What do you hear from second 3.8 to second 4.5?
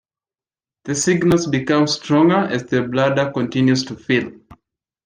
to fill.